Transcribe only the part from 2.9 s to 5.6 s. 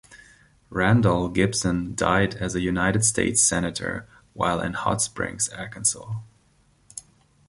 States senator while in Hot Springs,